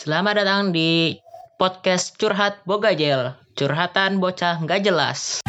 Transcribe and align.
Selamat 0.00 0.40
datang 0.40 0.72
di 0.72 1.12
podcast 1.60 2.16
Curhat 2.16 2.64
Bogajel. 2.64 3.36
Curhatan 3.52 4.16
bocah 4.16 4.56
nggak 4.64 4.80
jelas. 4.80 5.44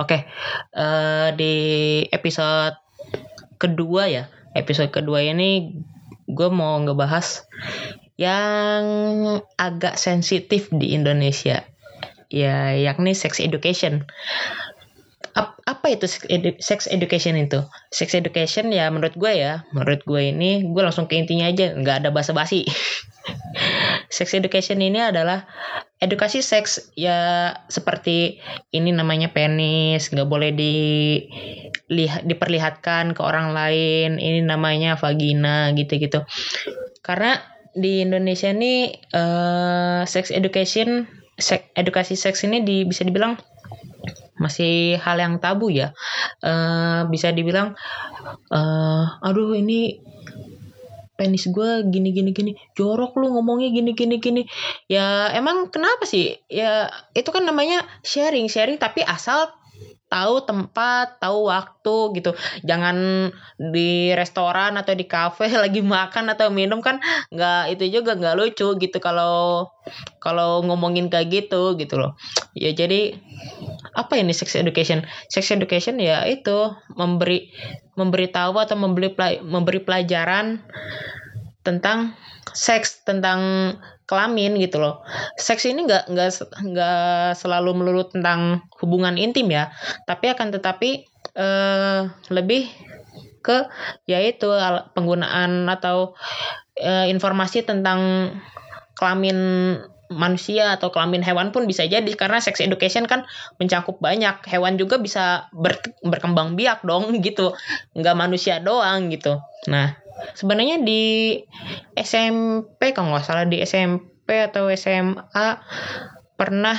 Oke, 0.00 0.24
eh, 0.72 1.28
di 1.36 1.54
episode 2.08 2.80
kedua 3.60 4.08
ya, 4.08 4.32
episode 4.56 4.88
kedua 4.88 5.20
ini 5.20 5.84
gue 6.24 6.48
mau 6.48 6.80
ngebahas 6.80 7.44
yang 8.16 8.84
agak 9.60 10.00
sensitif 10.00 10.72
di 10.72 10.96
Indonesia, 10.96 11.60
ya 12.32 12.74
yakni 12.74 13.12
sex 13.12 13.38
education. 13.38 14.06
Ap- 15.36 15.60
apa 15.68 15.86
itu 15.92 16.08
sex, 16.08 16.24
edu- 16.32 16.56
sex 16.62 16.88
education 16.88 17.36
itu? 17.36 17.60
Sex 17.92 18.16
education 18.16 18.72
ya 18.72 18.88
menurut 18.88 19.12
gue 19.20 19.32
ya, 19.36 19.68
menurut 19.76 20.00
gue 20.08 20.32
ini 20.32 20.64
gue 20.64 20.82
langsung 20.82 21.04
ke 21.10 21.20
intinya 21.20 21.44
aja, 21.48 21.76
nggak 21.76 22.04
ada 22.04 22.08
basa-basi. 22.08 22.64
sex 24.16 24.32
education 24.32 24.80
ini 24.80 25.02
adalah 25.02 25.44
edukasi 25.98 26.44
seks 26.44 26.92
ya 26.92 27.52
seperti 27.72 28.38
ini 28.70 28.92
namanya 28.92 29.32
penis 29.32 30.12
nggak 30.12 30.28
boleh 30.28 30.52
dilihat 30.52 32.22
diperlihatkan 32.28 33.16
ke 33.16 33.20
orang 33.24 33.56
lain 33.56 34.20
ini 34.20 34.44
namanya 34.44 35.00
vagina 35.00 35.72
gitu-gitu 35.72 36.22
karena 37.00 37.40
di 37.76 38.04
Indonesia 38.04 38.52
ini 38.52 38.92
eh, 38.92 40.00
sex 40.04 40.32
education 40.32 41.08
sek, 41.36 41.70
edukasi 41.76 42.16
seks 42.16 42.44
ini 42.48 42.64
di, 42.64 42.82
bisa 42.88 43.04
dibilang 43.04 43.36
masih 44.36 45.00
hal 45.00 45.16
yang 45.20 45.40
tabu 45.40 45.72
ya. 45.72 45.92
Eh, 46.44 47.00
bisa 47.08 47.32
dibilang 47.32 47.72
eh 48.52 49.04
aduh 49.22 49.54
ini 49.56 50.02
penis 51.16 51.48
gue 51.48 51.88
gini 51.88 52.12
gini 52.12 52.30
gini 52.36 52.52
jorok 52.76 53.16
lu 53.16 53.32
ngomongnya 53.32 53.72
gini 53.72 53.92
gini 53.96 54.16
gini. 54.20 54.42
Ya 54.88 55.32
emang 55.32 55.72
kenapa 55.72 56.04
sih? 56.04 56.36
Ya 56.52 56.92
itu 57.16 57.28
kan 57.32 57.48
namanya 57.48 57.84
sharing 58.04 58.52
sharing 58.52 58.76
tapi 58.76 59.00
asal 59.00 59.48
tahu 60.06 60.42
tempat 60.46 61.18
tahu 61.18 61.50
waktu 61.50 61.96
gitu. 62.20 62.30
Jangan 62.62 63.28
di 63.58 64.14
restoran 64.14 64.78
atau 64.78 64.94
di 64.94 65.04
kafe 65.06 65.50
lagi 65.64 65.82
makan 65.82 66.32
atau 66.32 66.50
minum 66.50 66.78
kan 66.80 67.02
nggak 67.34 67.78
itu 67.78 68.00
juga 68.00 68.14
nggak 68.14 68.36
lucu 68.38 68.78
gitu 68.78 68.98
kalau 69.02 69.66
kalau 70.22 70.62
ngomongin 70.62 71.10
kayak 71.10 71.30
gitu 71.30 71.74
gitu 71.78 71.98
loh. 71.98 72.14
Ya 72.54 72.70
jadi 72.70 73.18
apa 73.94 74.18
ini 74.18 74.30
sex 74.30 74.54
education? 74.54 75.02
Sex 75.30 75.50
education 75.50 75.98
ya 75.98 76.22
itu 76.26 76.70
memberi 76.94 77.50
memberitahu 77.96 78.54
atau 78.60 78.76
memberi 78.78 79.10
memberi 79.42 79.80
pelajaran 79.82 80.62
tentang 81.66 82.14
seks 82.54 83.02
tentang 83.02 83.74
kelamin 84.06 84.54
gitu 84.62 84.78
loh. 84.78 85.02
Seks 85.36 85.66
ini 85.66 85.84
nggak 85.84 86.10
nggak 86.10 86.30
nggak 86.62 87.34
selalu 87.34 87.70
melulu 87.74 88.06
tentang 88.06 88.62
hubungan 88.78 89.18
intim 89.18 89.50
ya. 89.50 89.74
Tapi 90.06 90.30
akan 90.32 90.54
tetapi 90.54 91.04
eh, 91.34 92.00
lebih 92.30 92.70
ke 93.42 93.66
yaitu 94.10 94.50
penggunaan 94.94 95.66
atau 95.70 96.14
eh, 96.78 97.10
informasi 97.10 97.66
tentang 97.66 98.32
kelamin 98.96 99.38
manusia 100.06 100.78
atau 100.78 100.94
kelamin 100.94 101.22
hewan 101.26 101.50
pun 101.50 101.66
bisa 101.66 101.82
jadi. 101.82 102.06
Karena 102.14 102.38
sex 102.38 102.62
education 102.62 103.10
kan 103.10 103.26
mencakup 103.58 103.98
banyak. 103.98 104.38
Hewan 104.46 104.78
juga 104.78 105.02
bisa 105.02 105.50
ber- 105.50 105.82
berkembang 106.06 106.54
biak 106.54 106.86
dong 106.86 107.10
gitu. 107.26 107.58
Nggak 107.98 108.16
manusia 108.16 108.62
doang 108.62 109.10
gitu. 109.10 109.42
Nah 109.66 110.05
sebenarnya 110.36 110.80
di 110.82 111.36
SMP 111.96 112.92
kalau 112.92 113.12
nggak 113.12 113.26
salah 113.26 113.46
di 113.48 113.60
SMP 113.62 114.40
atau 114.40 114.68
SMA 114.72 115.46
pernah 116.36 116.76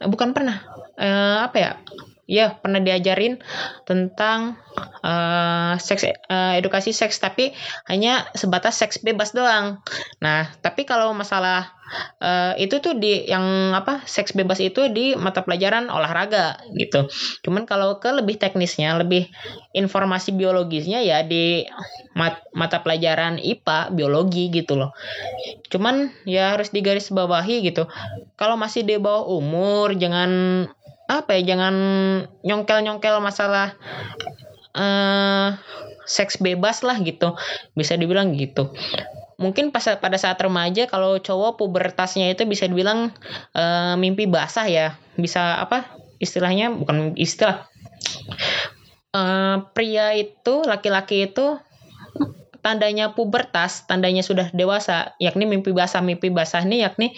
eh, 0.00 0.08
bukan 0.08 0.32
pernah 0.32 0.56
eh, 0.96 1.38
apa 1.44 1.56
ya 1.56 1.72
ya 2.24 2.56
pernah 2.56 2.80
diajarin 2.80 3.40
tentang 3.84 4.56
eh, 5.04 5.74
seks 5.76 6.02
eh, 6.08 6.52
edukasi 6.60 6.90
seks 6.96 7.20
tapi 7.20 7.52
hanya 7.88 8.24
sebatas 8.32 8.80
seks 8.80 9.00
bebas 9.04 9.36
doang. 9.36 9.80
Nah 10.24 10.48
tapi 10.64 10.88
kalau 10.88 11.12
masalah 11.12 11.72
eh, 12.22 12.64
itu 12.64 12.80
tuh 12.80 12.96
di 12.96 13.28
yang 13.28 13.76
apa 13.76 14.02
seks 14.08 14.32
bebas 14.32 14.58
itu 14.64 14.88
di 14.88 15.12
mata 15.14 15.44
pelajaran 15.44 15.92
olahraga 15.92 16.58
gitu. 16.76 17.06
Cuman 17.44 17.68
kalau 17.68 18.00
ke 18.00 18.08
lebih 18.10 18.40
teknisnya 18.40 18.96
lebih 18.96 19.28
informasi 19.76 20.32
biologisnya 20.32 21.04
ya 21.04 21.20
di 21.22 21.68
mat- 22.16 22.46
mata 22.56 22.80
pelajaran 22.80 23.36
IPA 23.42 23.92
biologi 23.92 24.48
gitu 24.48 24.78
loh. 24.80 24.90
Cuman 25.68 26.12
ya 26.24 26.54
harus 26.56 26.70
digarisbawahi 26.70 27.66
gitu. 27.66 27.88
Kalau 28.38 28.56
masih 28.58 28.86
di 28.86 28.96
bawah 28.98 29.26
umur 29.28 29.94
jangan 29.98 30.30
apa 31.04 31.36
ya 31.36 31.54
jangan 31.54 31.74
nyongkel-nyongkel 32.40 33.20
masalah 33.20 33.76
eh 34.74 35.48
seks 36.04 36.40
bebas 36.40 36.84
lah 36.84 37.00
gitu. 37.00 37.36
Bisa 37.72 37.96
dibilang 37.96 38.36
gitu. 38.36 38.72
Mungkin 39.40 39.74
pas 39.74 39.82
pada 39.98 40.14
saat 40.20 40.38
remaja 40.38 40.86
kalau 40.86 41.18
cowok 41.18 41.58
pubertasnya 41.58 42.30
itu 42.30 42.46
bisa 42.46 42.68
dibilang 42.70 43.10
eh, 43.56 43.94
mimpi 43.98 44.28
basah 44.28 44.68
ya. 44.68 44.96
Bisa 45.16 45.58
apa 45.58 45.88
istilahnya? 46.20 46.70
Bukan 46.72 47.16
istilah. 47.18 47.66
Eh, 49.14 49.56
pria 49.72 50.14
itu 50.18 50.66
laki-laki 50.66 51.30
itu 51.30 51.58
tandanya 52.64 53.12
pubertas 53.12 53.84
tandanya 53.84 54.24
sudah 54.24 54.48
dewasa 54.56 55.12
yakni 55.20 55.44
mimpi 55.44 55.76
basah 55.76 56.00
mimpi 56.00 56.32
basah 56.32 56.64
ini 56.64 56.80
yakni 56.80 57.12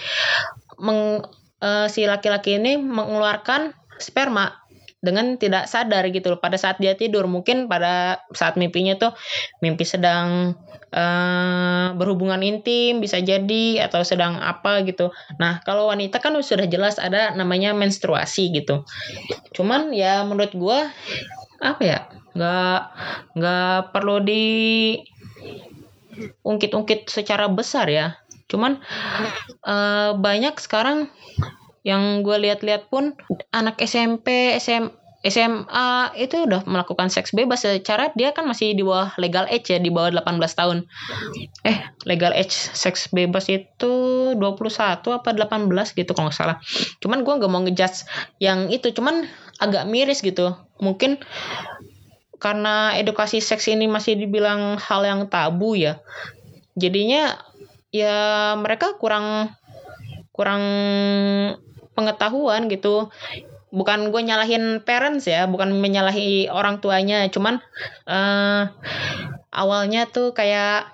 meng, 0.82 1.22
eh, 1.62 1.86
si 1.92 2.04
laki-laki 2.04 2.58
ini 2.60 2.80
mengeluarkan 2.80 3.72
sperma 3.96 4.66
dengan 4.96 5.38
tidak 5.38 5.70
sadar 5.70 6.08
gitu 6.10 6.34
loh 6.34 6.40
pada 6.42 6.58
saat 6.58 6.82
dia 6.82 6.98
tidur. 6.98 7.30
Mungkin 7.30 7.70
pada 7.70 8.24
saat 8.34 8.58
mimpinya 8.58 8.98
tuh 8.98 9.12
mimpi 9.62 9.86
sedang 9.86 10.58
eh, 10.90 11.86
berhubungan 11.94 12.42
intim 12.42 12.98
bisa 12.98 13.22
jadi 13.22 13.86
atau 13.86 14.02
sedang 14.02 14.40
apa 14.40 14.82
gitu. 14.82 15.14
Nah 15.38 15.62
kalau 15.62 15.92
wanita 15.92 16.18
kan 16.18 16.34
sudah 16.42 16.66
jelas 16.66 16.98
ada 16.98 17.32
namanya 17.38 17.76
menstruasi 17.76 18.50
gitu. 18.50 18.82
Cuman 19.54 19.94
ya 19.94 20.26
menurut 20.26 20.52
gua 20.56 20.90
apa 21.62 21.82
ya 21.82 21.98
nggak 22.36 22.80
nggak 23.32 23.78
perlu 23.96 24.20
di 24.20 24.44
ungkit-ungkit 26.44 27.08
secara 27.08 27.48
besar 27.48 27.88
ya 27.88 28.16
cuman 28.46 28.78
eh, 29.66 30.10
banyak 30.14 30.54
sekarang 30.62 31.10
yang 31.86 32.26
gue 32.26 32.36
lihat-lihat 32.42 32.90
pun 32.90 33.14
anak 33.54 33.78
SMP 33.78 34.58
SM 34.58 34.90
SMA 35.26 36.14
itu 36.14 36.46
udah 36.46 36.62
melakukan 36.70 37.10
seks 37.10 37.34
bebas. 37.34 37.66
Secara 37.66 38.14
dia 38.14 38.30
kan 38.30 38.46
masih 38.46 38.78
di 38.78 38.86
bawah 38.86 39.10
legal 39.18 39.50
age 39.50 39.74
ya 39.74 39.82
di 39.82 39.90
bawah 39.90 40.14
18 40.14 40.38
tahun. 40.54 40.78
Eh 41.66 41.78
legal 42.06 42.30
age 42.30 42.54
seks 42.54 43.10
bebas 43.10 43.50
itu 43.50 43.94
21 44.38 44.38
apa 44.38 45.28
18 45.34 45.98
gitu 45.98 46.10
kalau 46.14 46.30
nggak 46.30 46.38
salah. 46.38 46.56
Cuman 47.02 47.26
gue 47.26 47.34
nggak 47.42 47.50
mau 47.50 47.62
ngejudge 47.66 48.06
yang 48.38 48.70
itu. 48.70 48.94
Cuman 48.94 49.26
agak 49.58 49.90
miris 49.90 50.22
gitu. 50.22 50.54
Mungkin 50.78 51.18
karena 52.38 52.94
edukasi 52.94 53.42
seks 53.42 53.66
ini 53.66 53.90
masih 53.90 54.14
dibilang 54.14 54.78
hal 54.78 55.02
yang 55.02 55.26
tabu 55.26 55.74
ya. 55.74 55.98
Jadinya 56.78 57.40
ya 58.02 58.52
mereka 58.60 58.96
kurang 59.00 59.52
kurang 60.36 60.62
pengetahuan 61.96 62.68
gitu. 62.68 63.08
Bukan 63.72 64.15
gue 64.15 64.22
nyalahin 64.22 64.80
parents 64.84 65.26
ya 65.26 65.48
bukan 65.48 65.72
menyalahi 65.76 66.53
orang 66.53 66.78
tuanya. 66.84 67.24
Cuman 67.32 67.60
eh 68.06 68.62
awalnya 69.56 70.04
tuh 70.04 70.36
kayak 70.36 70.92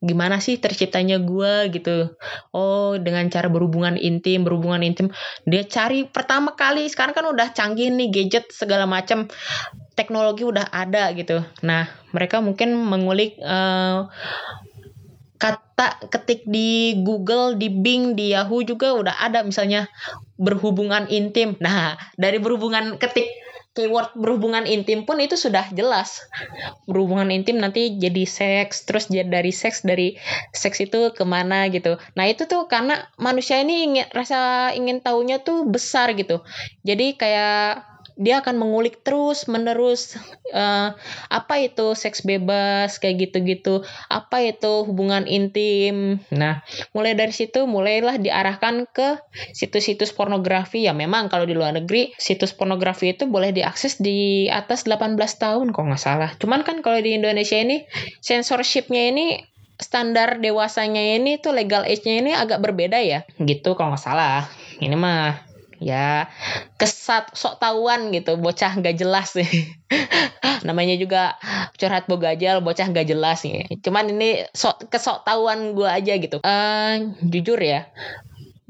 gimana 0.00 0.40
sih 0.40 0.56
terciptanya 0.56 1.20
gue 1.20 1.68
gitu. 1.76 2.16
Oh 2.56 2.96
dengan 2.96 3.28
cara 3.28 3.52
berhubungan 3.52 4.00
intim 4.00 4.42
berhubungan 4.42 4.80
intim. 4.80 5.12
Dia 5.44 5.68
cari 5.68 6.08
pertama 6.08 6.56
kali 6.56 6.88
sekarang 6.88 7.12
kan 7.12 7.28
udah 7.28 7.52
canggih 7.52 7.92
nih 7.92 8.08
gadget 8.08 8.48
segala 8.50 8.88
macam 8.88 9.28
teknologi 9.92 10.48
udah 10.48 10.72
ada 10.72 11.12
gitu. 11.12 11.44
Nah 11.60 11.92
mereka 12.16 12.40
mungkin 12.40 12.72
mengulik 12.74 13.36
eh, 13.36 13.98
kata 15.40 16.12
ketik 16.12 16.44
di 16.44 17.00
Google, 17.00 17.56
di 17.56 17.72
Bing, 17.72 18.12
di 18.12 18.36
Yahoo 18.36 18.60
juga 18.60 18.92
udah 18.92 19.16
ada 19.24 19.40
misalnya 19.40 19.88
berhubungan 20.36 21.08
intim. 21.08 21.56
Nah, 21.58 21.96
dari 22.20 22.36
berhubungan 22.36 23.00
ketik 23.00 23.26
keyword 23.70 24.10
berhubungan 24.18 24.66
intim 24.66 25.06
pun 25.06 25.22
itu 25.22 25.38
sudah 25.38 25.70
jelas. 25.72 26.26
Berhubungan 26.90 27.30
intim 27.30 27.62
nanti 27.62 27.96
jadi 27.96 28.26
seks 28.26 28.84
terus 28.84 29.06
dari 29.08 29.54
seks 29.54 29.86
dari 29.86 30.18
seks 30.50 30.82
itu 30.82 31.14
ke 31.14 31.24
mana 31.24 31.70
gitu. 31.70 31.96
Nah 32.18 32.26
itu 32.26 32.50
tuh 32.50 32.66
karena 32.66 33.06
manusia 33.16 33.62
ini 33.62 33.86
ingin 33.86 34.06
rasa 34.10 34.70
ingin 34.74 34.98
tahunya 34.98 35.46
tuh 35.46 35.70
besar 35.70 36.12
gitu. 36.18 36.42
Jadi 36.82 37.14
kayak 37.14 37.89
dia 38.20 38.44
akan 38.44 38.60
mengulik 38.60 39.00
terus 39.00 39.48
menerus 39.48 40.20
uh, 40.52 40.92
apa 41.32 41.54
itu 41.64 41.96
seks 41.96 42.20
bebas 42.20 43.00
kayak 43.00 43.32
gitu-gitu. 43.32 43.80
Apa 44.12 44.44
itu 44.44 44.84
hubungan 44.84 45.24
intim. 45.24 46.20
Nah 46.28 46.60
mulai 46.92 47.16
dari 47.16 47.32
situ 47.32 47.64
mulailah 47.64 48.20
diarahkan 48.20 48.84
ke 48.92 49.16
situs-situs 49.56 50.12
pornografi. 50.12 50.84
Ya 50.84 50.92
memang 50.92 51.32
kalau 51.32 51.48
di 51.48 51.56
luar 51.56 51.72
negeri 51.72 52.12
situs 52.20 52.52
pornografi 52.52 53.16
itu 53.16 53.24
boleh 53.24 53.56
diakses 53.56 53.96
di 53.96 54.52
atas 54.52 54.84
18 54.84 55.16
tahun 55.16 55.72
kok 55.72 55.80
nggak 55.80 56.02
salah. 56.02 56.30
Cuman 56.36 56.60
kan 56.60 56.84
kalau 56.84 57.00
di 57.00 57.16
Indonesia 57.16 57.56
ini 57.56 57.88
censorshipnya 58.20 59.16
ini 59.16 59.40
standar 59.80 60.44
dewasanya 60.44 61.16
ini 61.16 61.40
tuh 61.40 61.56
legal 61.56 61.88
age-nya 61.88 62.20
ini 62.20 62.32
agak 62.36 62.60
berbeda 62.60 63.00
ya. 63.00 63.24
Gitu 63.40 63.72
kalau 63.72 63.96
nggak 63.96 64.04
salah. 64.04 64.44
Ini 64.76 64.92
mah 64.92 65.49
ya 65.80 66.28
kesat 66.76 67.32
sok 67.32 67.56
tahuan 67.56 68.12
gitu 68.12 68.36
bocah 68.36 68.76
nggak 68.76 69.00
jelas 69.00 69.32
nih 69.32 69.48
namanya 70.68 70.94
juga 71.00 71.40
curhat 71.80 72.04
bogajal 72.04 72.60
bocah 72.60 72.84
nggak 72.92 73.08
jelas 73.08 73.40
nih 73.48 73.64
cuman 73.80 74.12
ini 74.12 74.44
sok 74.52 74.92
kesok 74.92 75.24
tahuan 75.24 75.72
gue 75.72 75.88
aja 75.88 76.14
gitu. 76.20 76.38
Uh, 76.44 77.16
jujur 77.24 77.56
ya 77.56 77.88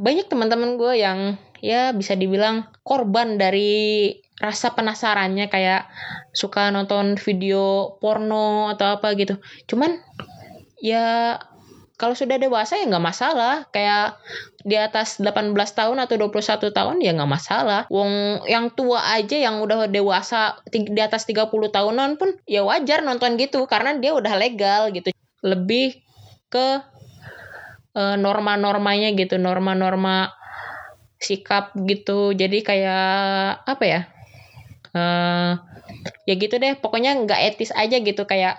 banyak 0.00 0.30
teman-teman 0.32 0.80
gue 0.80 0.92
yang 0.96 1.36
ya 1.60 1.92
bisa 1.92 2.16
dibilang 2.16 2.64
korban 2.86 3.36
dari 3.36 4.16
rasa 4.40 4.72
penasarannya 4.72 5.52
kayak 5.52 5.92
suka 6.32 6.72
nonton 6.72 7.20
video 7.20 7.94
porno 8.00 8.72
atau 8.72 8.96
apa 8.96 9.12
gitu. 9.12 9.36
Cuman 9.68 10.00
ya 10.80 11.36
kalau 12.00 12.16
sudah 12.16 12.40
dewasa 12.40 12.80
ya 12.80 12.88
nggak 12.88 13.04
masalah. 13.04 13.68
Kayak 13.68 14.16
di 14.64 14.80
atas 14.80 15.20
18 15.20 15.52
tahun 15.52 16.00
atau 16.00 16.16
21 16.16 16.72
tahun 16.72 16.96
ya 17.04 17.12
nggak 17.12 17.28
masalah. 17.28 17.84
Wong 17.92 18.40
yang 18.48 18.72
tua 18.72 19.04
aja 19.12 19.36
yang 19.36 19.60
udah 19.60 19.84
dewasa 19.84 20.56
di 20.72 20.96
atas 20.96 21.28
30 21.28 21.52
tahunan 21.52 22.16
pun 22.16 22.32
ya 22.48 22.64
wajar 22.64 23.04
nonton 23.04 23.36
gitu 23.36 23.68
karena 23.68 24.00
dia 24.00 24.16
udah 24.16 24.32
legal 24.40 24.88
gitu. 24.96 25.12
Lebih 25.44 26.00
ke 26.48 26.80
uh, 27.92 28.16
norma-normanya 28.16 29.12
gitu 29.12 29.36
norma-norma 29.36 30.32
sikap 31.20 31.76
gitu. 31.84 32.32
Jadi 32.32 32.64
kayak 32.64 33.60
apa 33.68 33.84
ya 33.84 34.00
uh, 34.96 35.52
ya 36.24 36.34
gitu 36.40 36.56
deh. 36.56 36.80
Pokoknya 36.80 37.12
nggak 37.28 37.40
etis 37.52 37.76
aja 37.76 38.00
gitu. 38.00 38.24
Kayak 38.24 38.56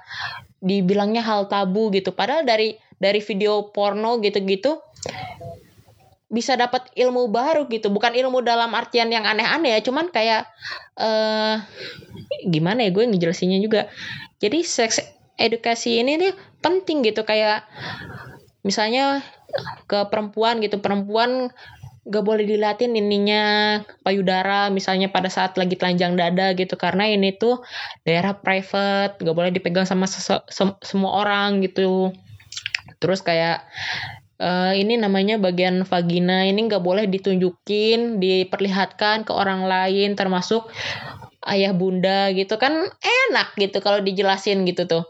dibilangnya 0.61 1.25
hal 1.25 1.49
tabu 1.49 1.89
gitu. 1.89 2.13
Padahal 2.13 2.45
dari 2.45 2.77
dari 3.01 3.17
video 3.17 3.73
porno 3.73 4.21
gitu-gitu 4.21 4.77
bisa 6.31 6.55
dapat 6.55 6.87
ilmu 6.95 7.27
baru 7.27 7.67
gitu. 7.67 7.91
Bukan 7.91 8.15
ilmu 8.15 8.39
dalam 8.45 8.71
artian 8.71 9.11
yang 9.11 9.27
aneh-aneh 9.27 9.75
ya 9.75 9.79
cuman 9.83 10.07
kayak 10.13 10.47
uh, 10.95 11.59
gimana 12.47 12.87
ya 12.87 12.95
gue 12.95 13.03
ngejelasinnya 13.03 13.59
juga. 13.59 13.91
Jadi 14.39 14.63
seks 14.63 15.03
edukasi 15.35 15.99
ini 15.99 16.15
nih 16.21 16.33
penting 16.63 17.03
gitu 17.03 17.27
kayak 17.27 17.67
misalnya 18.63 19.19
ke 19.91 20.07
perempuan 20.07 20.63
gitu. 20.63 20.79
Perempuan 20.79 21.51
gak 22.01 22.25
boleh 22.25 22.47
dilatin 22.47 22.97
ininya 22.97 23.77
payudara 24.01 24.73
misalnya 24.73 25.13
pada 25.13 25.29
saat 25.29 25.59
lagi 25.59 25.75
telanjang 25.75 26.15
dada 26.15 26.55
gitu. 26.55 26.79
Karena 26.79 27.11
ini 27.11 27.35
tuh 27.35 27.59
daerah 28.07 28.39
private 28.39 29.19
gak 29.19 29.35
boleh 29.35 29.51
dipegang 29.51 29.83
sama 29.83 30.07
semua 30.79 31.11
orang 31.11 31.59
gitu 31.59 32.15
terus 33.01 33.21
kayak 33.25 33.65
uh, 34.41 34.73
ini 34.73 34.97
namanya 34.97 35.37
bagian 35.37 35.85
vagina 35.85 36.49
ini 36.49 36.65
gak 36.65 36.81
boleh 36.81 37.05
ditunjukin 37.05 38.17
diperlihatkan 38.17 39.23
ke 39.23 39.31
orang 39.31 39.69
lain 39.69 40.17
termasuk 40.17 40.67
ayah 41.45 41.73
bunda 41.73 42.29
gitu 42.33 42.57
kan 42.57 42.89
enak 43.01 43.47
gitu 43.57 43.81
kalau 43.81 44.01
dijelasin 44.01 44.65
gitu 44.65 44.85
tuh. 44.85 45.05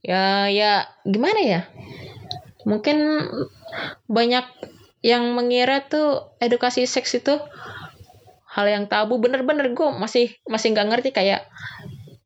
Ya 0.00 0.48
ya 0.48 0.88
gimana 1.04 1.40
ya? 1.40 1.60
Mungkin 2.64 2.96
banyak 4.08 4.44
yang 5.00 5.32
mengira 5.32 5.84
tuh 5.88 6.32
edukasi 6.40 6.84
seks 6.84 7.20
itu 7.20 7.36
hal 8.48 8.66
yang 8.68 8.88
tabu. 8.88 9.20
Bener-bener 9.20 9.72
gue 9.72 9.88
masih 9.96 10.32
masih 10.48 10.72
nggak 10.72 10.88
ngerti 10.88 11.10
kayak 11.12 11.44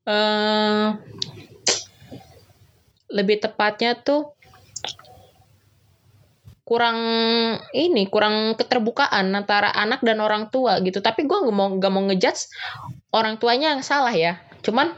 uh, 0.07 0.95
lebih 3.11 3.43
tepatnya 3.43 3.99
tuh 3.99 4.34
kurang 6.65 6.99
ini 7.77 8.09
kurang 8.09 8.57
keterbukaan 8.57 9.29
antara 9.37 9.69
anak 9.71 10.01
dan 10.01 10.19
orang 10.25 10.49
tua 10.49 10.81
gitu. 10.81 11.05
Tapi 11.05 11.29
gue 11.29 11.39
nggak 11.39 11.57
mau 11.57 11.69
nggak 11.77 11.93
mau 11.93 12.03
ngejudge 12.09 12.49
orang 13.13 13.37
tuanya 13.37 13.77
yang 13.77 13.85
salah 13.85 14.13
ya. 14.13 14.41
Cuman 14.65 14.97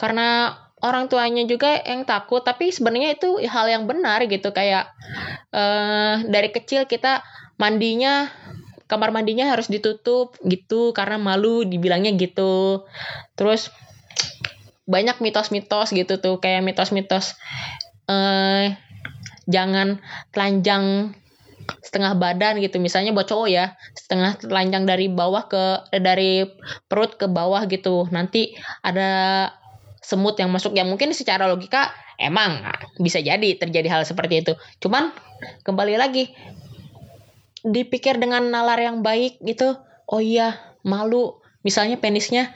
karena 0.00 0.56
orang 0.82 1.06
tuanya 1.12 1.44
juga 1.46 1.78
yang 1.84 2.08
takut 2.08 2.42
tapi 2.42 2.72
sebenarnya 2.72 3.14
itu 3.20 3.38
hal 3.44 3.68
yang 3.68 3.84
benar 3.84 4.24
gitu. 4.24 4.50
Kayak 4.56 4.88
uh, 5.52 6.24
dari 6.24 6.48
kecil 6.48 6.88
kita 6.88 7.20
mandinya 7.60 8.32
kamar 8.88 9.12
mandinya 9.12 9.48
harus 9.48 9.68
ditutup 9.68 10.36
gitu 10.48 10.96
karena 10.96 11.20
malu 11.20 11.62
dibilangnya 11.68 12.16
gitu. 12.16 12.88
Terus 13.36 13.68
banyak 14.88 15.22
mitos-mitos 15.22 15.94
gitu 15.94 16.18
tuh 16.18 16.42
kayak 16.42 16.66
mitos-mitos 16.66 17.38
uh, 18.10 18.74
jangan 19.48 19.98
telanjang 20.30 21.16
setengah 21.82 22.18
badan 22.18 22.58
gitu. 22.58 22.78
Misalnya 22.82 23.14
buat 23.14 23.30
cowok 23.30 23.48
ya 23.50 23.74
setengah 23.94 24.38
telanjang 24.42 24.84
dari 24.86 25.06
bawah 25.06 25.46
ke 25.46 25.62
eh, 25.94 26.02
dari 26.02 26.46
perut 26.90 27.16
ke 27.18 27.26
bawah 27.30 27.66
gitu. 27.70 28.06
Nanti 28.10 28.54
ada 28.82 29.50
semut 30.02 30.34
yang 30.38 30.50
masuk. 30.50 30.74
Yang 30.74 30.88
mungkin 30.94 31.10
secara 31.14 31.46
logika 31.46 31.94
emang 32.18 32.62
bisa 32.98 33.22
jadi 33.22 33.58
terjadi 33.58 33.88
hal 33.88 34.02
seperti 34.02 34.42
itu. 34.42 34.52
Cuman 34.82 35.14
kembali 35.66 35.94
lagi 35.98 36.30
dipikir 37.62 38.18
dengan 38.18 38.50
nalar 38.50 38.78
yang 38.82 39.06
baik 39.06 39.38
gitu 39.42 39.78
oh 40.10 40.22
iya 40.22 40.58
malu. 40.82 41.38
Misalnya 41.62 41.94
penisnya 42.02 42.50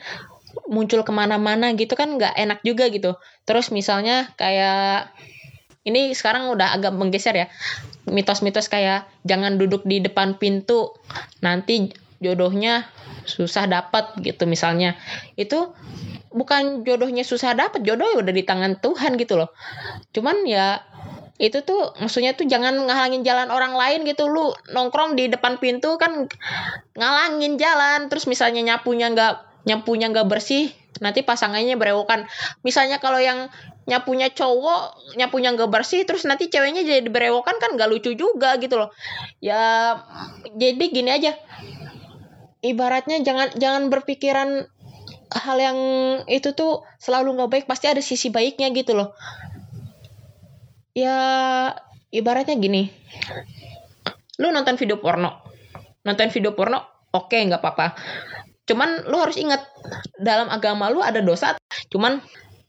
muncul 0.67 1.07
ke 1.07 1.13
mana-mana 1.15 1.71
gitu 1.79 1.95
kan 1.95 2.19
nggak 2.19 2.35
enak 2.35 2.59
juga 2.67 2.91
gitu. 2.91 3.15
Terus 3.47 3.71
misalnya 3.71 4.35
kayak 4.35 5.15
ini 5.87 6.11
sekarang 6.11 6.51
udah 6.51 6.75
agak 6.75 6.91
menggeser 6.91 7.33
ya. 7.33 7.47
Mitos-mitos 8.11 8.67
kayak 8.67 9.07
jangan 9.23 9.55
duduk 9.55 9.87
di 9.87 10.03
depan 10.03 10.35
pintu 10.35 10.91
nanti 11.39 11.95
jodohnya 12.19 12.91
susah 13.23 13.71
dapat 13.71 14.19
gitu 14.19 14.43
misalnya. 14.43 14.99
Itu 15.39 15.71
bukan 16.35 16.83
jodohnya 16.83 17.23
susah 17.23 17.55
dapat 17.55 17.87
jodoh 17.87 18.19
udah 18.19 18.33
di 18.35 18.43
tangan 18.43 18.83
Tuhan 18.83 19.15
gitu 19.15 19.39
loh. 19.39 19.55
Cuman 20.11 20.43
ya 20.43 20.83
itu 21.37 21.61
tuh 21.61 21.93
maksudnya 22.01 22.33
tuh 22.33 22.49
jangan 22.49 22.73
ngalangin 22.83 23.23
jalan 23.23 23.47
orang 23.47 23.71
lain 23.71 24.03
gitu. 24.03 24.27
Lu 24.27 24.51
nongkrong 24.75 25.15
di 25.15 25.31
depan 25.31 25.55
pintu 25.63 25.95
kan 25.95 26.27
ngalangin 26.99 27.55
jalan 27.55 28.11
terus 28.11 28.27
misalnya 28.27 28.75
nyapunya 28.75 29.07
nggak 29.13 29.46
nyapunya 29.67 30.07
nggak 30.07 30.31
bersih 30.31 30.71
nanti 31.03 31.21
pasangannya 31.21 31.75
berewokan 31.75 32.25
misalnya 32.63 32.97
kalau 33.03 33.19
yang 33.19 33.51
nyapunya 33.87 34.27
cowok 34.27 35.15
nyapunya 35.15 35.55
nggak 35.55 35.71
bersih 35.71 36.03
terus 36.03 36.27
nanti 36.27 36.51
ceweknya 36.51 36.83
jadi 36.83 37.07
berewokan 37.07 37.55
kan 37.55 37.75
nggak 37.79 37.87
lucu 37.87 38.11
juga 38.19 38.59
gitu 38.59 38.75
loh. 38.75 38.91
Ya 39.39 39.95
jadi 40.51 40.85
gini 40.91 41.07
aja. 41.07 41.39
Ibaratnya 42.59 43.23
jangan 43.23 43.55
jangan 43.55 43.87
berpikiran 43.87 44.67
hal 45.31 45.57
yang 45.59 45.79
itu 46.27 46.51
tuh 46.51 46.83
selalu 46.99 47.39
nggak 47.39 47.49
baik 47.51 47.65
pasti 47.65 47.87
ada 47.87 48.03
sisi 48.03 48.27
baiknya 48.27 48.75
gitu 48.75 48.91
loh. 48.91 49.15
Ya 50.91 51.15
ibaratnya 52.11 52.59
gini. 52.59 52.91
Lu 54.43 54.51
nonton 54.51 54.75
video 54.75 54.99
porno. 54.99 55.47
Nonton 56.03 56.27
video 56.27 56.51
porno 56.51 56.83
oke 57.15 57.31
okay, 57.31 57.47
nggak 57.47 57.63
apa-apa 57.63 57.87
cuman 58.67 59.07
lu 59.07 59.17
harus 59.17 59.39
ingat 59.39 59.63
dalam 60.19 60.51
agama 60.51 60.91
lu 60.91 60.99
ada 60.99 61.23
dosa 61.23 61.55
cuman 61.87 62.19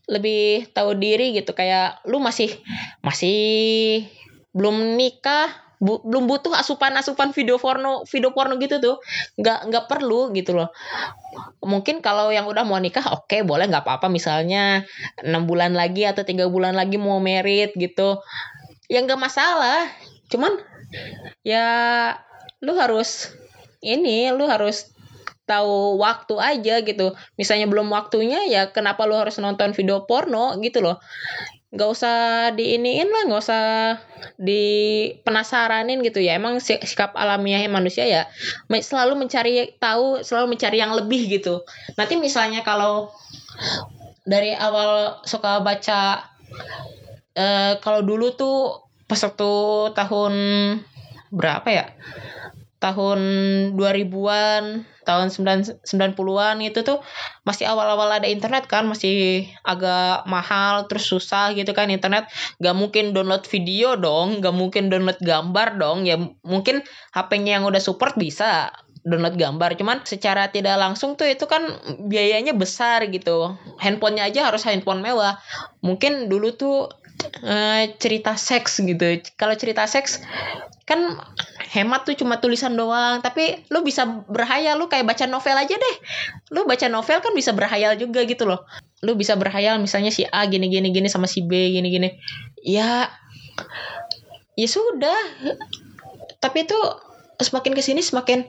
lebih 0.08 0.72
tahu 0.72 0.96
diri 0.96 1.36
gitu. 1.36 1.52
Kayak 1.52 2.00
lu 2.08 2.18
masih 2.18 2.50
masih 3.04 4.08
belum 4.56 4.96
nikah 4.96 5.52
bu, 5.78 6.00
belum 6.02 6.26
butuh 6.26 6.56
asupan-asupan 6.56 7.36
video 7.36 7.60
porno 7.60 8.02
video 8.08 8.32
porno 8.32 8.56
gitu 8.56 8.80
tuh. 8.80 8.96
Nggak 9.36 9.68
nggak 9.68 9.84
perlu 9.86 10.32
gitu 10.32 10.56
loh. 10.56 10.72
Mungkin 11.60 12.00
kalau 12.00 12.32
yang 12.32 12.48
udah 12.48 12.64
mau 12.64 12.80
nikah 12.80 13.04
oke 13.12 13.28
okay, 13.28 13.44
boleh 13.44 13.68
nggak 13.68 13.84
apa-apa. 13.84 14.08
Misalnya 14.08 14.88
enam 15.20 15.44
bulan 15.44 15.76
lagi 15.76 16.08
atau 16.08 16.24
tiga 16.24 16.48
bulan 16.48 16.72
lagi 16.72 16.96
mau 16.96 17.20
merit 17.20 17.76
gitu. 17.76 18.18
Ya 18.88 19.04
nggak 19.04 19.20
masalah. 19.20 19.92
Cuman 20.32 20.56
ya 21.44 21.68
lu 22.64 22.72
harus 22.74 23.30
ini 23.84 24.32
lu 24.32 24.48
harus 24.48 24.88
tahu 25.48 25.96
waktu 25.96 26.36
aja 26.36 26.84
gitu. 26.84 27.16
Misalnya 27.40 27.64
belum 27.66 27.88
waktunya 27.88 28.44
ya 28.46 28.68
kenapa 28.68 29.08
lu 29.08 29.16
harus 29.16 29.40
nonton 29.40 29.72
video 29.72 30.04
porno 30.04 30.60
gitu 30.60 30.84
loh. 30.84 31.00
Nggak 31.72 31.88
usah 31.88 32.16
diiniin 32.52 33.08
lah 33.08 33.22
nggak 33.28 33.42
usah 33.42 33.64
di 34.36 34.64
penasaranin 35.24 36.04
gitu 36.04 36.20
ya. 36.20 36.36
Emang 36.36 36.60
sikap 36.60 37.16
alamiah 37.16 37.64
manusia 37.72 38.04
ya 38.04 38.28
selalu 38.68 39.24
mencari 39.24 39.72
tahu 39.80 40.20
selalu 40.20 40.52
mencari 40.52 40.76
yang 40.76 40.92
lebih 40.92 41.40
gitu. 41.40 41.64
Nanti 41.96 42.20
misalnya 42.20 42.60
kalau 42.60 43.08
dari 44.28 44.52
awal 44.52 45.24
suka 45.24 45.64
baca 45.64 46.28
eh, 47.32 47.80
kalau 47.80 48.04
dulu 48.04 48.36
tuh 48.36 48.84
pas 49.08 49.18
waktu 49.24 49.50
tahun 49.96 50.34
berapa 51.32 51.68
ya 51.68 51.86
tahun 52.78 53.20
2000-an, 53.74 54.86
tahun 55.02 55.26
90-an 55.34 56.56
itu 56.62 56.80
tuh 56.86 57.02
masih 57.42 57.66
awal-awal 57.66 58.22
ada 58.22 58.30
internet 58.30 58.70
kan, 58.70 58.86
masih 58.86 59.46
agak 59.66 60.22
mahal 60.30 60.86
terus 60.86 61.10
susah 61.10 61.54
gitu 61.58 61.74
kan 61.74 61.90
internet. 61.90 62.30
Gak 62.62 62.78
mungkin 62.78 63.10
download 63.10 63.44
video 63.50 63.98
dong, 63.98 64.38
gak 64.38 64.54
mungkin 64.54 64.90
download 64.90 65.18
gambar 65.18 65.80
dong. 65.80 66.06
Ya 66.06 66.22
mungkin 66.46 66.86
HP-nya 67.14 67.58
yang 67.58 67.64
udah 67.66 67.82
support 67.82 68.14
bisa 68.14 68.70
download 69.08 69.40
gambar. 69.40 69.74
Cuman 69.80 70.04
secara 70.04 70.52
tidak 70.52 70.76
langsung 70.76 71.16
tuh 71.16 71.26
itu 71.26 71.48
kan 71.48 71.64
biayanya 72.06 72.52
besar 72.52 73.08
gitu. 73.08 73.56
Handphonenya 73.80 74.28
aja 74.28 74.52
harus 74.52 74.62
handphone 74.68 75.00
mewah. 75.00 75.40
Mungkin 75.80 76.28
dulu 76.28 76.54
tuh 76.54 76.92
uh, 77.44 77.84
cerita 77.98 78.34
seks 78.38 78.80
gitu. 78.82 79.22
Kalau 79.34 79.54
cerita 79.58 79.84
seks 79.86 80.22
kan 80.88 81.20
hemat 81.68 82.08
tuh 82.08 82.16
cuma 82.16 82.40
tulisan 82.40 82.74
doang. 82.74 83.20
Tapi 83.20 83.68
lu 83.68 83.84
bisa 83.84 84.06
berhayal 84.26 84.80
lu 84.80 84.88
kayak 84.88 85.06
baca 85.06 85.24
novel 85.28 85.56
aja 85.56 85.74
deh. 85.76 85.96
Lu 86.54 86.64
baca 86.64 86.86
novel 86.88 87.18
kan 87.20 87.32
bisa 87.36 87.52
berhayal 87.52 87.98
juga 88.00 88.24
gitu 88.24 88.48
loh. 88.48 88.64
Lu 89.04 89.14
bisa 89.14 89.36
berhayal 89.36 89.76
misalnya 89.82 90.10
si 90.14 90.24
A 90.28 90.46
gini 90.48 90.70
gini 90.72 90.90
gini 90.90 91.08
sama 91.10 91.28
si 91.28 91.44
B 91.44 91.74
gini 91.74 91.88
gini. 91.92 92.08
Ya 92.64 93.12
ya 94.56 94.68
sudah. 94.68 95.18
Tapi 96.38 96.64
itu 96.66 96.78
semakin 97.38 97.72
ke 97.74 97.82
sini 97.82 98.02
semakin 98.02 98.46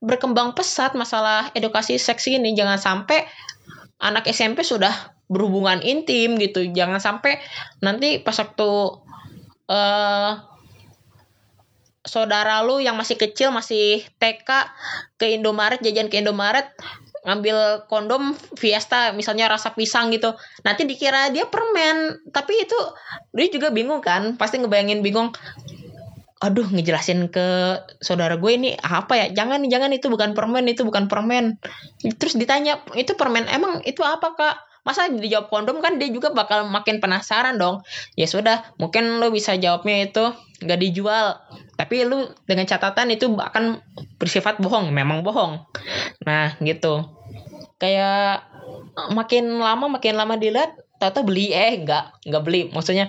berkembang 0.00 0.56
pesat 0.56 0.96
masalah 0.96 1.50
edukasi 1.54 1.96
seks 1.96 2.26
ini. 2.30 2.52
Jangan 2.52 2.78
sampai 2.80 3.26
anak 4.00 4.26
SMP 4.32 4.64
sudah 4.64 5.19
berhubungan 5.30 5.78
intim 5.86 6.36
gitu. 6.42 6.66
Jangan 6.74 6.98
sampai 6.98 7.38
nanti 7.78 8.18
pas 8.18 8.34
waktu 8.34 8.70
uh, 9.70 10.32
saudara 12.02 12.66
lu 12.66 12.82
yang 12.82 12.98
masih 12.98 13.14
kecil 13.14 13.54
masih 13.54 14.02
TK 14.18 14.48
ke 15.14 15.30
Indomaret 15.38 15.78
jajan 15.78 16.10
ke 16.10 16.18
Indomaret 16.18 16.74
ngambil 17.20 17.84
kondom 17.86 18.32
Fiesta 18.58 19.14
misalnya 19.14 19.46
rasa 19.46 19.70
pisang 19.76 20.10
gitu. 20.10 20.34
Nanti 20.66 20.82
dikira 20.88 21.30
dia 21.30 21.46
permen 21.46 22.26
tapi 22.34 22.66
itu 22.66 22.76
dia 23.30 23.46
juga 23.52 23.70
bingung 23.70 24.02
kan. 24.02 24.34
Pasti 24.34 24.58
ngebayangin 24.58 25.04
bingung 25.06 25.30
aduh 26.40 26.64
ngejelasin 26.72 27.28
ke 27.28 27.76
saudara 28.00 28.40
gue 28.40 28.50
ini 28.50 28.72
apa 28.80 29.14
ya? 29.14 29.26
Jangan 29.30 29.68
jangan 29.68 29.92
itu 29.92 30.08
bukan 30.08 30.32
permen 30.32 30.66
itu 30.66 30.82
bukan 30.82 31.06
permen. 31.06 31.60
Terus 32.00 32.34
ditanya 32.34 32.80
itu 32.96 33.12
permen 33.14 33.44
emang 33.46 33.84
itu 33.84 34.00
apa 34.00 34.32
kak 34.34 34.69
masa 34.82 35.12
dijawab 35.12 35.52
kondom 35.52 35.78
kan 35.84 36.00
dia 36.00 36.08
juga 36.08 36.32
bakal 36.32 36.66
makin 36.68 36.98
penasaran 36.98 37.60
dong. 37.60 37.84
Ya 38.16 38.24
sudah 38.26 38.72
mungkin 38.80 39.20
lo 39.20 39.28
bisa 39.28 39.56
jawabnya 39.56 40.08
itu 40.08 40.24
nggak 40.64 40.80
dijual. 40.80 41.40
Tapi 41.76 42.04
lu 42.04 42.28
dengan 42.44 42.68
catatan 42.68 43.12
itu 43.12 43.32
akan 43.32 43.80
bersifat 44.20 44.60
bohong 44.60 44.92
memang 44.92 45.24
bohong. 45.24 45.64
Nah 46.24 46.56
gitu. 46.60 47.08
Kayak 47.80 48.44
makin 49.12 49.60
lama 49.60 49.88
makin 49.88 50.14
lama 50.16 50.36
dilihat 50.36 50.76
tata 51.00 51.24
beli. 51.24 51.52
Eh 51.52 51.80
nggak 51.80 52.28
nggak 52.28 52.42
beli. 52.44 52.68
Maksudnya 52.72 53.08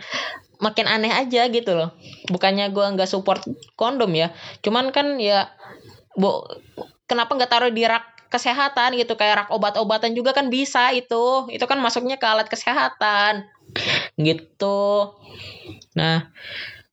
makin 0.62 0.86
aneh 0.86 1.12
aja 1.12 1.50
gitu 1.50 1.72
loh. 1.74 1.92
Bukannya 2.30 2.70
gue 2.72 2.86
nggak 2.96 3.10
support 3.10 3.44
kondom 3.76 4.14
ya. 4.14 4.32
Cuman 4.62 4.94
kan 4.94 5.18
ya 5.18 5.52
bu 6.16 6.44
kenapa 7.10 7.36
nggak 7.36 7.52
taruh 7.52 7.72
di 7.74 7.84
rak 7.84 8.12
kesehatan 8.32 8.96
gitu 8.96 9.20
kayak 9.20 9.46
rak 9.46 9.50
obat-obatan 9.52 10.16
juga 10.16 10.32
kan 10.32 10.48
bisa 10.48 10.96
itu. 10.96 11.52
Itu 11.52 11.68
kan 11.68 11.84
masuknya 11.84 12.16
ke 12.16 12.26
alat 12.26 12.48
kesehatan. 12.48 13.46
Gitu. 14.16 14.80
Nah 16.00 16.32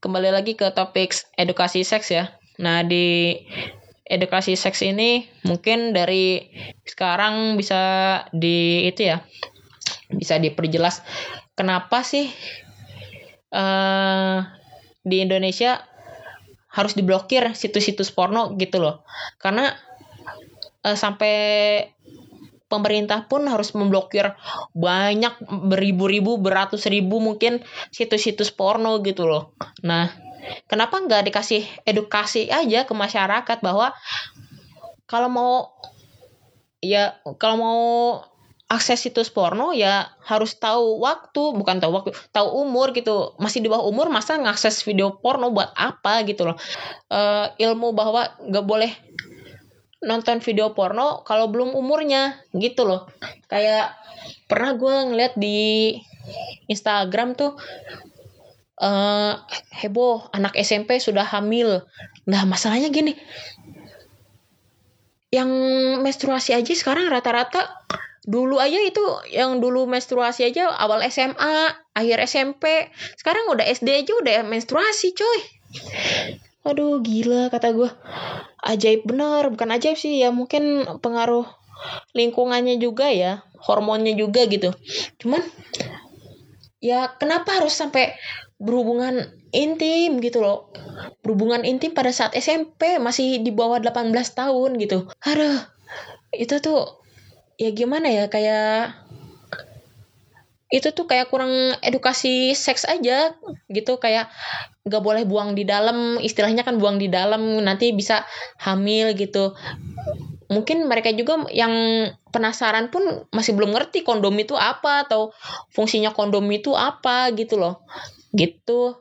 kembali 0.03 0.35
lagi 0.35 0.59
ke 0.59 0.75
topik 0.75 1.15
edukasi 1.39 1.87
seks 1.87 2.11
ya. 2.11 2.35
Nah 2.59 2.83
di 2.83 3.39
edukasi 4.09 4.59
seks 4.59 4.83
ini 4.83 5.31
mungkin 5.47 5.95
dari 5.95 6.51
sekarang 6.83 7.55
bisa 7.55 8.25
di 8.35 8.89
itu 8.89 9.05
ya 9.15 9.21
bisa 10.09 10.41
diperjelas 10.41 11.05
kenapa 11.53 12.01
sih 12.01 12.33
uh, 13.53 14.41
di 15.05 15.21
Indonesia 15.21 15.85
harus 16.69 16.97
diblokir 16.97 17.57
situs-situs 17.57 18.13
porno 18.13 18.55
gitu 18.61 18.79
loh. 18.79 19.05
Karena 19.41 19.73
uh, 20.89 20.97
sampai 20.97 21.37
pemerintah 22.69 23.25
pun 23.25 23.49
harus 23.49 23.73
memblokir 23.73 24.37
banyak 24.77 25.41
beribu-ribu 25.49 26.37
beratus 26.37 26.85
ribu 26.89 27.21
mungkin 27.21 27.65
situs-situs 27.93 28.53
porno 28.53 29.01
gitu 29.01 29.25
loh. 29.25 29.57
Nah 29.85 30.13
kenapa 30.69 31.01
nggak 31.01 31.33
dikasih 31.33 31.65
edukasi 31.89 32.53
aja 32.53 32.85
ke 32.85 32.93
masyarakat 32.93 33.59
bahwa 33.65 33.97
kalau 35.09 35.29
mau 35.33 35.55
ya 36.85 37.17
kalau 37.41 37.57
mau 37.57 37.83
akses 38.69 39.01
situs 39.01 39.33
porno 39.33 39.73
ya 39.73 40.13
harus 40.29 40.61
tahu 40.61 41.01
waktu 41.01 41.57
bukan 41.57 41.81
tahu 41.81 41.93
waktu 41.97 42.13
tahu 42.37 42.69
umur 42.69 42.93
gitu. 42.93 43.33
Masih 43.41 43.65
di 43.65 43.73
bawah 43.73 43.89
umur 43.89 44.13
masa 44.13 44.37
ngakses 44.37 44.85
video 44.85 45.17
porno 45.17 45.49
buat 45.49 45.73
apa 45.73 46.21
gitu 46.29 46.53
loh? 46.53 46.61
Uh, 47.09 47.49
ilmu 47.57 47.97
bahwa 47.97 48.29
nggak 48.45 48.67
boleh 48.69 48.93
nonton 50.05 50.39
video 50.39 50.73
porno 50.77 51.27
kalau 51.27 51.51
belum 51.51 51.75
umurnya 51.75 52.39
gitu 52.55 52.87
loh. 52.87 53.11
Kayak 53.51 53.95
pernah 54.47 54.75
gue 54.79 54.95
ngeliat 55.13 55.35
di 55.35 55.97
Instagram 56.69 57.35
tuh 57.35 57.57
uh, 58.83 59.33
heboh 59.75 60.31
anak 60.31 60.55
SMP 60.59 61.03
sudah 61.03 61.27
hamil. 61.27 61.83
Nah 62.31 62.43
masalahnya 62.47 62.93
gini 62.93 63.17
yang 65.29 65.49
menstruasi 66.01 66.57
aja 66.57 66.73
sekarang 66.73 67.13
rata-rata 67.13 67.85
dulu 68.29 68.61
aja 68.61 68.81
itu 68.81 69.05
yang 69.33 69.61
dulu 69.61 69.85
menstruasi 69.89 70.49
aja 70.49 70.73
awal 70.73 71.05
SMA 71.09 71.73
akhir 71.97 72.19
SMP 72.29 72.89
sekarang 73.17 73.49
udah 73.53 73.65
SD 73.65 74.05
aja 74.05 74.13
udah 74.21 74.45
menstruasi 74.45 75.17
coy 75.17 75.41
aduh 76.69 77.01
gila 77.01 77.49
kata 77.49 77.73
gue 77.73 77.91
ajaib 78.63 79.09
bener. 79.09 79.49
Bukan 79.49 79.69
ajaib 79.73 79.97
sih 79.97 80.21
ya 80.21 80.29
mungkin 80.29 80.85
pengaruh 81.01 81.49
lingkungannya 82.13 82.77
juga 82.77 83.09
ya. 83.09 83.43
Hormonnya 83.59 84.15
juga 84.15 84.47
gitu. 84.47 84.71
Cuman 85.19 85.43
ya 86.79 87.11
kenapa 87.19 87.59
harus 87.59 87.75
sampai 87.75 88.15
berhubungan 88.61 89.35
intim 89.51 90.23
gitu 90.23 90.45
loh? 90.45 90.71
Berhubungan 91.25 91.67
intim 91.67 91.97
pada 91.97 92.15
saat 92.15 92.37
SMP 92.39 93.03
masih 93.03 93.43
di 93.43 93.51
bawah 93.51 93.83
18 93.83 94.15
tahun 94.15 94.79
gitu. 94.79 95.11
Aduh 95.27 95.59
itu 96.37 96.61
tuh 96.61 97.03
ya 97.59 97.75
gimana 97.75 98.07
ya 98.13 98.31
kayak 98.31 98.95
itu 100.69 100.93
tuh 100.93 101.09
kayak 101.09 101.33
kurang 101.33 101.77
edukasi 101.81 102.53
seks 102.53 102.85
aja 102.85 103.33
gitu. 103.73 103.97
Kayak 103.97 104.29
nggak 104.85 105.03
boleh 105.05 105.25
buang 105.25 105.57
di 105.57 105.65
dalam 105.65 106.21
istilahnya 106.21 106.65
kan 106.65 106.77
buang 106.77 107.01
di 107.01 107.09
dalam 107.09 107.41
nanti 107.65 107.93
bisa 107.97 108.25
hamil 108.61 109.17
gitu. 109.17 109.57
Mungkin 110.49 110.89
mereka 110.89 111.13
juga 111.13 111.45
yang 111.53 111.73
penasaran 112.33 112.89
pun 112.89 113.29
masih 113.33 113.53
belum 113.53 113.77
ngerti 113.77 114.01
kondom 114.01 114.33
itu 114.41 114.57
apa 114.57 115.05
atau 115.05 115.33
fungsinya 115.73 116.13
kondom 116.17 116.45
itu 116.53 116.73
apa 116.73 117.33
gitu 117.37 117.61
loh. 117.61 117.85
Gitu. 118.33 118.97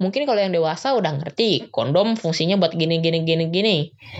Mungkin 0.00 0.28
kalau 0.28 0.40
yang 0.40 0.52
dewasa 0.52 0.92
udah 0.92 1.20
ngerti 1.20 1.72
kondom 1.72 2.16
fungsinya 2.16 2.60
buat 2.60 2.76
gini 2.76 3.00
gini 3.00 3.24
gini 3.24 3.48
gini. 3.48 3.76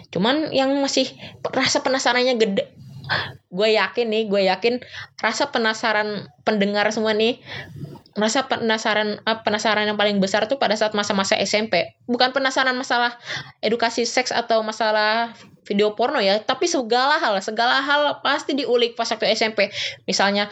Cuman 0.08 0.52
yang 0.52 0.72
masih 0.80 1.08
rasa 1.48 1.84
penasarannya 1.84 2.40
gede 2.40 2.83
gue 3.52 3.68
yakin 3.76 4.06
nih 4.10 4.22
gue 4.26 4.42
yakin 4.48 4.74
rasa 5.20 5.52
penasaran 5.52 6.28
pendengar 6.42 6.88
semua 6.90 7.12
nih 7.12 7.38
rasa 8.14 8.46
penasaran 8.46 9.18
uh, 9.26 9.42
penasaran 9.42 9.90
yang 9.90 9.98
paling 9.98 10.22
besar 10.22 10.46
tuh 10.46 10.56
pada 10.56 10.78
saat 10.78 10.94
masa-masa 10.94 11.34
SMP 11.42 11.98
bukan 12.06 12.30
penasaran 12.30 12.74
masalah 12.78 13.18
edukasi 13.58 14.06
seks 14.06 14.30
atau 14.30 14.62
masalah 14.62 15.34
video 15.66 15.98
porno 15.98 16.22
ya 16.22 16.38
tapi 16.38 16.70
segala 16.70 17.18
hal 17.18 17.34
segala 17.42 17.82
hal 17.82 18.22
pasti 18.22 18.54
diulik 18.54 18.94
pas 18.94 19.10
waktu 19.10 19.34
SMP 19.34 19.74
misalnya 20.06 20.46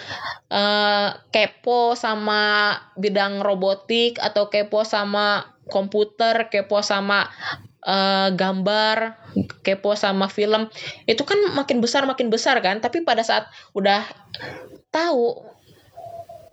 uh, 0.50 1.14
kepo 1.30 1.94
sama 1.94 2.74
bidang 2.98 3.44
robotik 3.44 4.18
atau 4.18 4.50
kepo 4.50 4.82
sama 4.82 5.46
komputer 5.70 6.50
kepo 6.50 6.82
sama 6.82 7.30
uh, 7.86 8.28
gambar 8.34 9.18
kepo 9.62 9.94
sama 9.94 10.26
film 10.26 10.68
itu 11.06 11.22
kan 11.22 11.38
makin 11.54 11.78
besar 11.82 12.06
makin 12.06 12.30
besar 12.30 12.58
kan? 12.62 12.78
Tapi 12.82 13.06
pada 13.06 13.22
saat 13.22 13.46
udah 13.74 14.02
tahu 14.90 15.42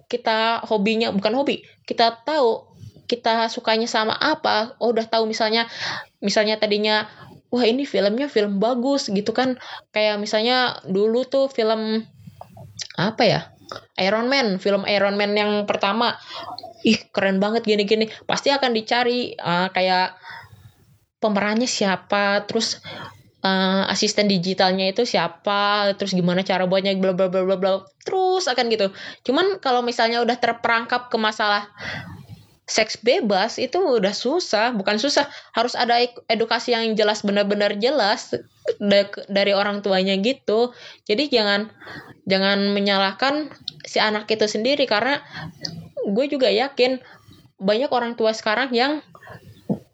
kita 0.10 0.66
hobinya 0.66 1.14
bukan 1.14 1.38
hobi 1.38 1.62
kita 1.86 2.26
tahu 2.26 2.66
kita 3.06 3.50
sukanya 3.50 3.86
sama 3.90 4.14
apa 4.18 4.78
oh 4.82 4.94
udah 4.94 5.06
tahu 5.06 5.30
misalnya 5.30 5.70
misalnya 6.22 6.58
tadinya 6.58 7.10
wah 7.50 7.66
ini 7.66 7.84
filmnya 7.86 8.30
film 8.30 8.62
bagus 8.62 9.10
gitu 9.10 9.34
kan? 9.34 9.58
Kayak 9.90 10.22
misalnya 10.22 10.80
dulu 10.86 11.26
tuh 11.26 11.50
film 11.50 12.06
apa 12.96 13.24
ya? 13.26 13.42
Iron 14.02 14.30
Man 14.30 14.58
film 14.58 14.86
Iron 14.86 15.18
Man 15.18 15.34
yang 15.34 15.66
pertama. 15.66 16.18
Ih 16.86 16.98
keren 17.12 17.42
banget 17.44 17.66
gini-gini. 17.68 18.08
Pasti 18.24 18.54
akan 18.54 18.72
dicari 18.72 19.36
uh, 19.36 19.68
kayak 19.74 20.16
pemerannya 21.20 21.68
siapa 21.68 22.48
terus 22.48 22.80
uh, 23.44 23.84
asisten 23.92 24.28
digitalnya 24.28 24.92
itu 24.92 25.04
siapa 25.04 25.94
terus 25.96 26.16
gimana 26.16 26.44
cara 26.44 26.66
buatnya 26.66 26.96
bla 27.00 27.16
bla 27.16 27.28
bla 27.28 27.44
bla 27.44 27.56
bla 27.60 27.72
terus 28.04 28.48
akan 28.48 28.72
gitu 28.72 28.88
cuman 29.28 29.60
kalau 29.60 29.84
misalnya 29.84 30.24
udah 30.24 30.40
terperangkap 30.40 31.12
ke 31.12 31.18
masalah 31.20 31.68
seks 32.70 33.02
bebas 33.02 33.58
itu 33.58 33.82
udah 33.82 34.14
susah, 34.14 34.70
bukan 34.78 35.02
susah, 35.02 35.26
harus 35.58 35.74
ada 35.74 35.98
edukasi 36.30 36.78
yang 36.78 36.94
jelas 36.94 37.26
benar-benar 37.26 37.74
jelas 37.82 38.38
dari 39.26 39.58
orang 39.58 39.82
tuanya 39.82 40.14
gitu. 40.22 40.70
Jadi 41.10 41.34
jangan 41.34 41.74
jangan 42.30 42.70
menyalahkan 42.70 43.50
si 43.90 43.98
anak 43.98 44.30
itu 44.30 44.46
sendiri 44.46 44.86
karena 44.86 45.18
gue 46.06 46.26
juga 46.30 46.54
yakin 46.54 47.02
banyak 47.58 47.90
orang 47.90 48.14
tua 48.14 48.38
sekarang 48.38 48.70
yang 48.70 49.02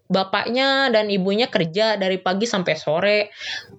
bapaknya 0.05 0.93
dan 0.93 1.09
ibunya 1.09 1.49
kerja 1.49 1.97
dari 1.97 2.21
pagi 2.21 2.45
sampai 2.45 2.73
sore. 2.77 3.19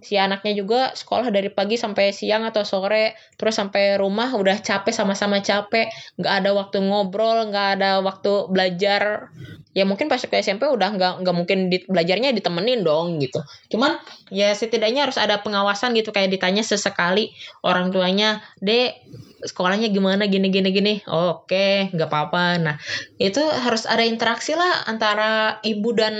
Si 0.02 0.18
anaknya 0.18 0.52
juga 0.58 0.80
sekolah 0.94 1.30
dari 1.30 1.50
pagi 1.50 1.78
sampai 1.78 2.10
siang 2.10 2.42
atau 2.46 2.66
sore. 2.66 3.14
Terus 3.38 3.54
sampai 3.54 3.98
rumah 3.98 4.34
udah 4.34 4.58
capek 4.58 4.92
sama-sama 4.94 5.38
capek. 5.42 5.86
Nggak 6.18 6.34
ada 6.42 6.50
waktu 6.54 6.78
ngobrol, 6.82 7.50
nggak 7.50 7.68
ada 7.78 7.90
waktu 8.02 8.50
belajar. 8.50 9.30
Ya 9.76 9.84
mungkin 9.84 10.08
pas 10.08 10.24
ke 10.24 10.32
SMP 10.40 10.64
udah 10.64 10.96
nggak 10.96 11.12
nggak 11.20 11.36
mungkin 11.36 11.68
di, 11.68 11.84
belajarnya 11.84 12.32
ditemenin 12.32 12.80
dong 12.80 13.20
gitu. 13.20 13.44
Cuman 13.68 14.00
ya 14.32 14.56
setidaknya 14.56 15.04
harus 15.04 15.20
ada 15.20 15.44
pengawasan 15.44 15.92
gitu 15.92 16.16
kayak 16.16 16.32
ditanya 16.32 16.64
sesekali 16.64 17.36
orang 17.60 17.92
tuanya, 17.92 18.40
"Dek, 18.64 19.04
sekolahnya 19.44 19.92
gimana? 19.92 20.24
Gini 20.26 20.48
gini 20.48 20.72
gini. 20.72 20.94
Oke 21.06 21.46
okay, 21.52 21.72
nggak 21.92 22.08
apa-apa. 22.08 22.44
Nah 22.56 22.76
itu 23.20 23.40
harus 23.40 23.84
ada 23.84 24.02
interaksi 24.02 24.56
lah 24.56 24.88
antara 24.88 25.60
ibu 25.60 25.92
dan 25.92 26.14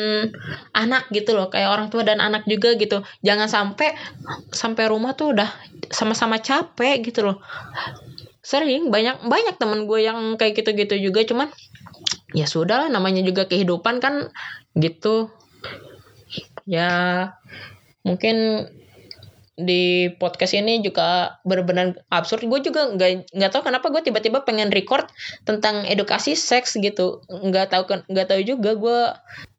anak 0.77 1.09
gitu 1.11 1.33
loh. 1.33 1.49
Kayak 1.49 1.73
orang 1.73 1.89
tua 1.89 2.05
dan 2.05 2.21
anak 2.21 2.45
juga 2.45 2.77
gitu. 2.77 3.01
Jangan 3.25 3.49
sampai 3.49 3.97
sampai 4.53 4.85
rumah 4.87 5.17
tuh 5.17 5.33
udah 5.33 5.49
sama-sama 5.89 6.39
capek 6.39 7.03
gitu 7.03 7.25
loh. 7.25 7.41
Sering 8.45 8.93
banyak 8.95 9.27
banyak 9.27 9.57
temen 9.59 9.91
gue 9.91 10.01
yang 10.05 10.37
kayak 10.37 10.61
gitu-gitu 10.61 11.01
juga. 11.01 11.25
Cuman 11.25 11.49
ya 12.37 12.45
sudah 12.45 12.85
lah 12.85 12.89
namanya 12.93 13.25
juga 13.25 13.49
kehidupan 13.49 13.97
kan 14.05 14.29
gitu 14.77 15.33
ya 16.69 17.33
mungkin 18.05 18.69
di 19.57 20.13
podcast 20.21 20.53
ini 20.53 20.85
juga 20.85 21.41
benar-benar 21.49 21.97
absurd. 22.13 22.45
Gue 22.45 22.61
juga 22.61 22.93
nggak 22.93 23.33
nggak 23.33 23.51
tahu 23.57 23.63
kenapa 23.65 23.89
gue 23.89 24.05
tiba-tiba 24.05 24.45
pengen 24.45 24.69
record 24.69 25.09
tentang 25.49 25.89
edukasi 25.89 26.37
seks 26.37 26.77
gitu. 26.77 27.25
Nggak 27.33 27.73
tahu 27.73 27.89
nggak 27.89 28.29
tahu 28.29 28.41
juga 28.45 28.77
gue 28.77 29.01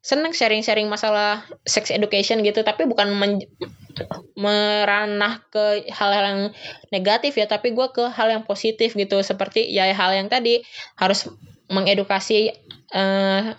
seneng 0.05 0.37
sharing-sharing 0.37 0.85
masalah 0.85 1.41
sex 1.65 1.89
education 1.89 2.45
gitu. 2.45 2.61
Tapi 2.61 2.85
bukan 2.85 3.09
men, 3.17 3.41
meranah 4.37 5.41
ke 5.49 5.89
hal-hal 5.89 6.23
yang 6.29 6.41
negatif 6.93 7.33
ya. 7.33 7.49
Tapi 7.49 7.73
gue 7.73 7.89
ke 7.89 8.05
hal 8.13 8.29
yang 8.29 8.45
positif 8.45 8.93
gitu. 8.93 9.17
Seperti 9.25 9.65
ya 9.65 9.89
hal 9.97 10.13
yang 10.13 10.29
tadi 10.29 10.61
harus 10.93 11.25
mengedukasi 11.73 12.53
uh, 12.93 13.55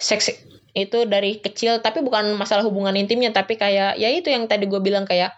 seks 0.00 0.32
itu 0.70 1.02
dari 1.10 1.42
kecil 1.42 1.82
tapi 1.82 2.00
bukan 2.00 2.38
masalah 2.38 2.62
hubungan 2.62 2.94
intimnya 2.94 3.34
tapi 3.34 3.58
kayak 3.58 3.98
ya 3.98 4.08
itu 4.08 4.30
yang 4.30 4.46
tadi 4.46 4.70
gue 4.70 4.78
bilang 4.78 5.02
kayak 5.02 5.34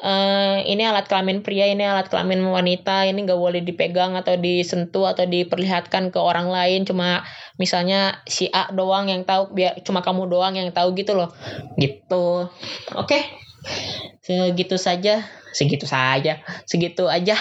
uh, 0.00 0.58
ini 0.64 0.80
alat 0.88 1.06
kelamin 1.06 1.44
pria 1.44 1.68
ini 1.68 1.84
alat 1.84 2.08
kelamin 2.08 2.40
wanita 2.48 3.04
ini 3.04 3.28
gak 3.28 3.36
boleh 3.36 3.60
dipegang 3.60 4.16
atau 4.16 4.40
disentuh 4.40 5.12
atau 5.12 5.28
diperlihatkan 5.28 6.08
ke 6.08 6.18
orang 6.18 6.48
lain 6.48 6.88
cuma 6.88 7.22
misalnya 7.60 8.24
si 8.24 8.48
A 8.48 8.72
doang 8.72 9.12
yang 9.12 9.28
tahu 9.28 9.52
biar 9.52 9.84
cuma 9.84 10.00
kamu 10.00 10.32
doang 10.32 10.56
yang 10.56 10.72
tahu 10.72 10.96
gitu 10.96 11.12
loh. 11.12 11.28
Gitu. 11.76 12.48
Oke? 12.96 13.04
Okay. 13.04 13.22
segitu 14.24 14.80
saja. 14.80 15.20
Segitu 15.52 15.84
saja. 15.84 16.40
Segitu 16.64 17.04
aja 17.04 17.36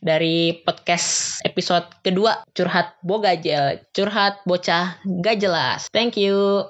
dari 0.00 0.64
podcast 0.64 1.40
episode 1.44 1.84
kedua 2.00 2.40
curhat 2.56 2.96
bogajel 3.04 3.80
curhat 3.92 4.40
bocah 4.48 4.96
gak 5.20 5.40
jelas. 5.40 5.86
Thank 5.92 6.16
you 6.16 6.64